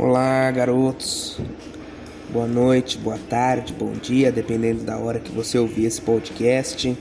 [0.00, 1.40] Olá, garotos.
[2.30, 6.96] Boa noite, boa tarde, bom dia, dependendo da hora que você ouvir esse podcast.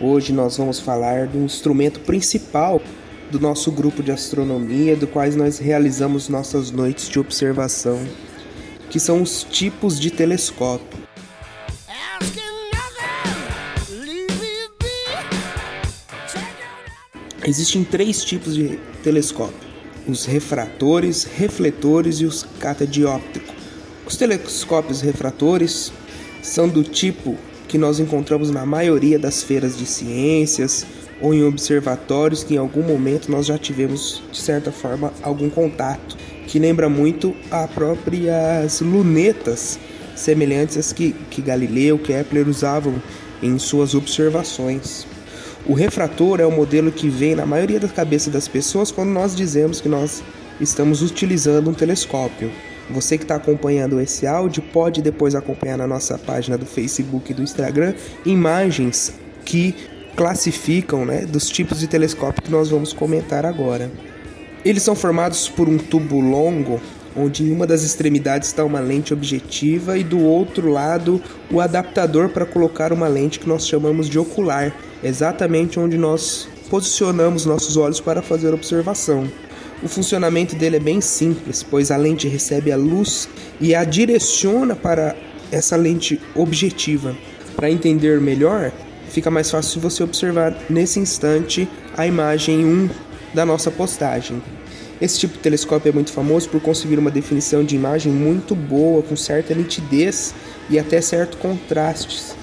[0.00, 2.80] Hoje nós vamos falar do instrumento principal
[3.28, 7.98] do nosso grupo de astronomia, do quais nós realizamos nossas noites de observação,
[8.88, 10.96] que são os tipos de telescópio.
[17.44, 19.67] Existem três tipos de telescópio
[20.08, 23.54] os refratores, refletores e os catadióptricos.
[24.06, 25.92] Os telescópios refratores
[26.42, 27.36] são do tipo
[27.68, 30.86] que nós encontramos na maioria das feiras de ciências
[31.20, 36.16] ou em observatórios que em algum momento nós já tivemos, de certa forma, algum contato,
[36.46, 39.78] que lembra muito a próprias lunetas
[40.16, 42.94] semelhantes às que, que Galileu, Kepler usavam
[43.42, 45.06] em suas observações.
[45.68, 49.36] O refrator é o modelo que vem na maioria da cabeça das pessoas quando nós
[49.36, 50.22] dizemos que nós
[50.58, 52.50] estamos utilizando um telescópio.
[52.88, 57.34] Você que está acompanhando esse áudio pode depois acompanhar na nossa página do Facebook e
[57.34, 57.92] do Instagram
[58.24, 59.12] imagens
[59.44, 59.74] que
[60.16, 63.90] classificam né, dos tipos de telescópio que nós vamos comentar agora.
[64.64, 66.80] Eles são formados por um tubo longo,
[67.14, 72.30] onde em uma das extremidades está uma lente objetiva e do outro lado o adaptador
[72.30, 78.00] para colocar uma lente que nós chamamos de ocular exatamente onde nós posicionamos nossos olhos
[78.00, 79.28] para fazer observação.
[79.82, 83.28] O funcionamento dele é bem simples, pois a lente recebe a luz
[83.60, 85.16] e a direciona para
[85.52, 87.16] essa lente objetiva.
[87.54, 88.72] Para entender melhor,
[89.08, 92.90] fica mais fácil você observar nesse instante a imagem 1
[93.32, 94.42] da nossa postagem.
[95.00, 99.00] Esse tipo de telescópio é muito famoso por conseguir uma definição de imagem muito boa,
[99.00, 100.34] com certa nitidez
[100.68, 102.37] e até certo contrastes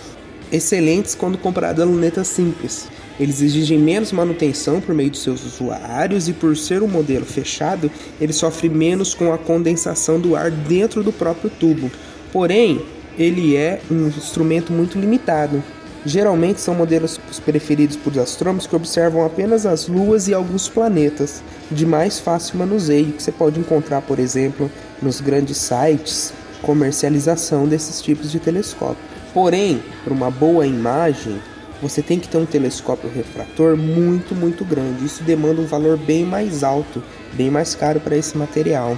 [0.51, 2.87] excelentes quando comparado a lunetas simples.
[3.19, 7.89] Eles exigem menos manutenção por meio de seus usuários e por ser um modelo fechado,
[8.19, 11.89] ele sofre menos com a condensação do ar dentro do próprio tubo.
[12.31, 12.81] Porém,
[13.17, 15.63] ele é um instrumento muito limitado.
[16.05, 21.41] Geralmente são modelos preferidos por astrônomos que observam apenas as luas e alguns planetas,
[21.71, 24.69] de mais fácil manuseio, que você pode encontrar, por exemplo,
[25.01, 26.33] nos grandes sites
[26.65, 29.14] comercialização desses tipos de telescópio.
[29.35, 31.41] Porém, para uma boa imagem,
[31.81, 35.03] você tem que ter um telescópio refrator muito, muito grande.
[35.03, 37.03] Isso demanda um valor bem mais alto,
[37.33, 38.97] bem mais caro para esse material.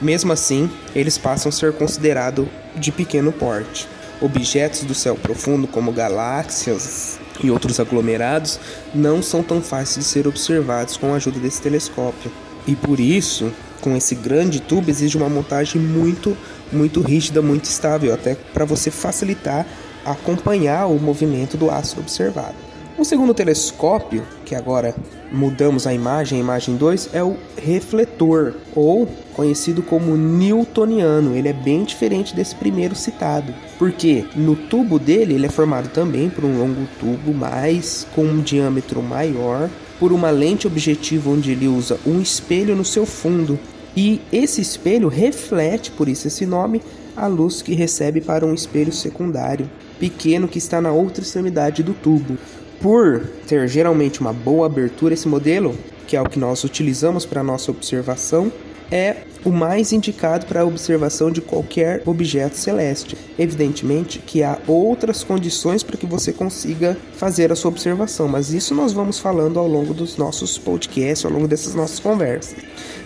[0.00, 3.86] Mesmo assim, eles passam a ser considerados de pequeno porte.
[4.22, 8.58] Objetos do céu profundo, como galáxias e outros aglomerados,
[8.94, 12.32] não são tão fáceis de ser observados com a ajuda desse telescópio.
[12.66, 13.52] E por isso,
[13.82, 16.34] com esse grande tubo, exige uma montagem muito
[16.74, 19.66] muito rígida, muito estável, até para você facilitar
[20.04, 22.54] acompanhar o movimento do astro observado.
[22.96, 24.94] O segundo telescópio, que agora
[25.32, 31.34] mudamos a imagem, a imagem 2, é o refletor, ou conhecido como newtoniano.
[31.34, 36.30] Ele é bem diferente desse primeiro citado, porque no tubo dele ele é formado também
[36.30, 39.68] por um longo tubo, mas com um diâmetro maior,
[39.98, 43.58] por uma lente objetiva onde ele usa um espelho no seu fundo
[43.96, 46.82] e esse espelho reflete, por isso esse nome,
[47.16, 51.94] a luz que recebe para um espelho secundário, pequeno que está na outra extremidade do
[51.94, 52.36] tubo.
[52.80, 57.42] Por ter geralmente uma boa abertura, esse modelo, que é o que nós utilizamos para
[57.42, 58.52] nossa observação,
[58.90, 63.16] é o mais indicado para a observação de qualquer objeto celeste.
[63.38, 68.74] Evidentemente que há outras condições para que você consiga fazer a sua observação, mas isso
[68.74, 72.56] nós vamos falando ao longo dos nossos podcasts, ao longo dessas nossas conversas.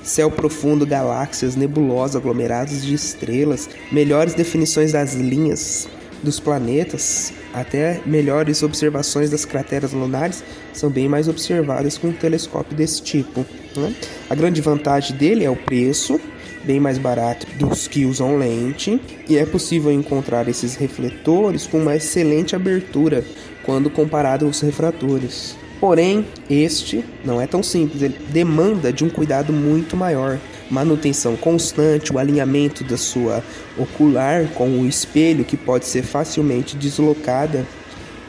[0.03, 5.89] Céu profundo, galáxias, nebulosas, aglomerados de estrelas, melhores definições das linhas
[6.23, 10.43] dos planetas, até melhores observações das crateras lunares
[10.73, 13.45] são bem mais observadas com um telescópio desse tipo.
[13.77, 13.95] Né?
[14.29, 16.21] A grande vantagem dele é o preço,
[16.65, 21.97] bem mais barato dos que usam lente, e é possível encontrar esses refletores com uma
[21.97, 23.25] excelente abertura
[23.65, 25.57] quando comparado aos refratores.
[25.81, 30.39] Porém, este não é tão simples, ele demanda de um cuidado muito maior.
[30.71, 33.43] Manutenção constante, o alinhamento da sua
[33.77, 37.67] ocular com o espelho que pode ser facilmente deslocada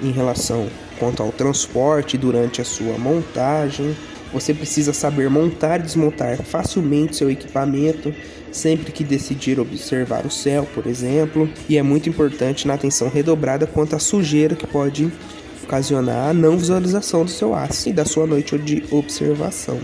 [0.01, 3.95] em relação quanto ao transporte durante a sua montagem.
[4.31, 8.13] Você precisa saber montar e desmontar facilmente seu equipamento
[8.51, 13.67] sempre que decidir observar o céu, por exemplo, e é muito importante na atenção redobrada
[13.67, 15.11] quanto à sujeira que pode
[15.63, 19.79] ocasionar a não visualização do seu aço e da sua noite de observação.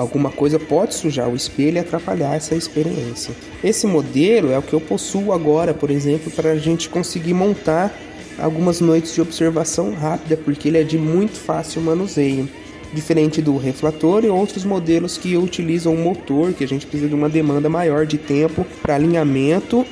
[0.00, 3.34] Alguma coisa pode sujar o espelho e atrapalhar essa experiência.
[3.62, 7.94] Esse modelo é o que eu possuo agora, por exemplo, para a gente conseguir montar
[8.38, 12.48] algumas noites de observação rápida, porque ele é de muito fácil manuseio.
[12.92, 17.28] diferente do refrator e outros modelos que utilizam motor, que a gente precisa de uma
[17.28, 19.86] demanda maior de tempo para alinhamento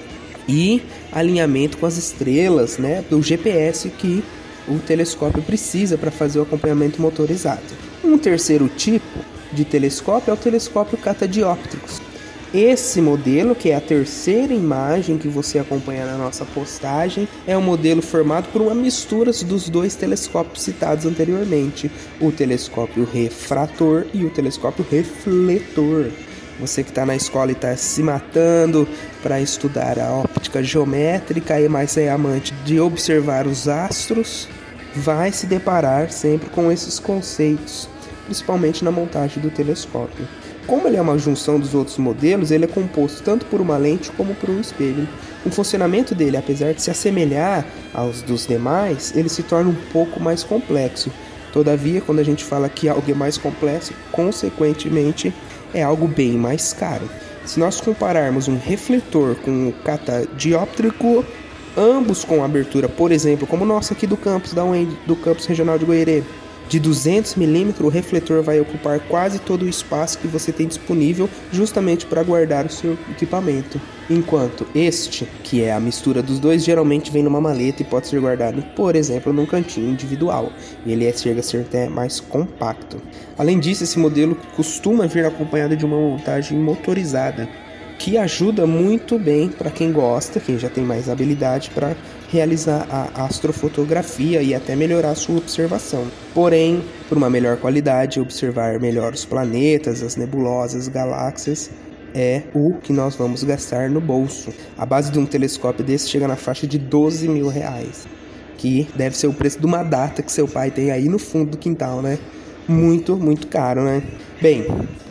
[0.49, 0.83] e
[1.13, 4.25] alinhamento com as estrelas, né, do GPS que
[4.67, 7.63] o telescópio precisa para fazer o acompanhamento motorizado.
[8.03, 9.21] Um terceiro tipo
[9.53, 11.89] de telescópio é o telescópio catadióptrico.
[12.53, 17.61] Esse modelo, que é a terceira imagem que você acompanha na nossa postagem, é um
[17.61, 24.31] modelo formado por uma mistura dos dois telescópios citados anteriormente, o telescópio refrator e o
[24.31, 26.07] telescópio refletor.
[26.59, 28.89] Você que está na escola e está se matando
[29.23, 34.49] para estudar a óptica geométrica e mais é amante de observar os astros,
[34.97, 37.89] vai se deparar sempre com esses conceitos,
[38.29, 40.29] principalmente na montagem do telescópio.
[40.67, 44.13] Como ele é uma junção dos outros modelos, ele é composto tanto por uma lente
[44.13, 45.09] como por um espelho.
[45.47, 47.65] O funcionamento dele, apesar de se assemelhar
[47.95, 51.11] aos dos demais, ele se torna um pouco mais complexo.
[51.55, 55.33] Todavia, quando a gente fala que algo é mais complexo, consequentemente
[55.73, 57.09] é algo bem mais caro.
[57.47, 61.25] Se nós compararmos um refletor com o catadióptrico,
[61.75, 65.47] ambos com abertura, por exemplo, como o nosso aqui do campus da UEM, do campus
[65.47, 66.23] regional de Goiânia,
[66.69, 71.29] de 200 milímetros, o refletor vai ocupar quase todo o espaço que você tem disponível
[71.51, 73.81] justamente para guardar o seu equipamento.
[74.11, 78.21] Enquanto este, que é a mistura dos dois, geralmente vem numa maleta e pode ser
[78.21, 80.53] guardado, por exemplo, num cantinho individual.
[80.87, 83.01] Ele é, chega a ser até mais compacto.
[83.39, 87.49] Além disso, esse modelo costuma vir acompanhado de uma montagem motorizada,
[87.99, 91.97] que ajuda muito bem para quem gosta, quem já tem mais habilidade para
[92.29, 96.07] realizar a astrofotografia e até melhorar sua observação.
[96.35, 101.71] Porém, por uma melhor qualidade, observar melhor os planetas, as nebulosas, galáxias
[102.15, 104.53] é o que nós vamos gastar no bolso.
[104.77, 108.07] A base de um telescópio desse chega na faixa de 12 mil reais,
[108.57, 111.53] que deve ser o preço de uma data que seu pai tem aí no fundo
[111.53, 112.19] do quintal, né?
[112.67, 114.03] Muito, muito caro, né?
[114.41, 114.67] Bem,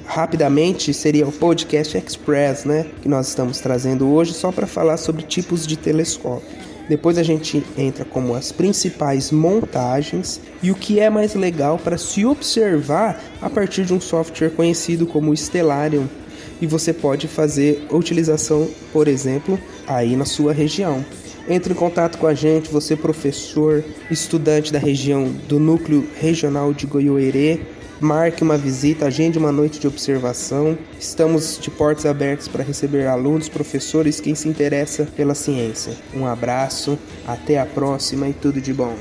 [0.05, 5.23] rapidamente seria o podcast Express, né, que nós estamos trazendo hoje só para falar sobre
[5.23, 6.66] tipos de telescópio.
[6.87, 11.97] Depois a gente entra como as principais montagens e o que é mais legal para
[11.97, 16.07] se observar a partir de um software conhecido como Stellarium.
[16.61, 21.05] E você pode fazer utilização, por exemplo, aí na sua região.
[21.49, 26.85] Entre em contato com a gente, você professor, estudante da região do núcleo regional de
[26.85, 27.61] Goiôerê,
[27.99, 30.77] marque uma visita, agende uma noite de observação.
[30.99, 35.93] Estamos de portas abertas para receber alunos, professores, quem se interessa pela ciência.
[36.13, 38.95] Um abraço, até a próxima e tudo de bom.